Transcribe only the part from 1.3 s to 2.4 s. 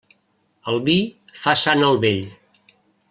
fa sant el vell.